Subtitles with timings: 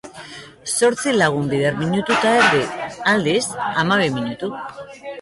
[0.75, 2.65] Zortzi lagun bider minutu eta erdi,
[3.15, 3.45] aldiz,
[3.79, 4.55] hamabi minutu.